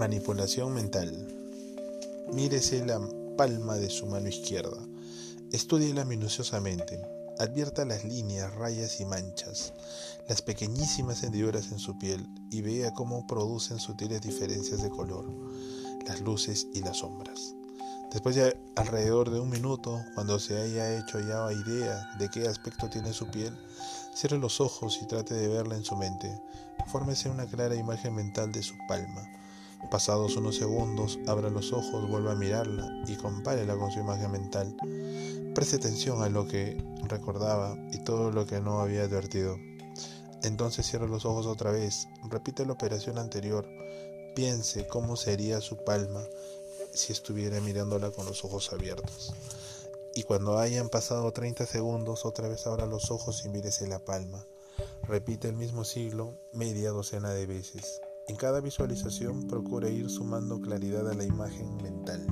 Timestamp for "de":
3.76-3.90, 14.82-14.88, 18.36-18.58, 19.28-19.40, 22.18-22.30, 25.34-25.48, 28.50-28.62, 57.30-57.46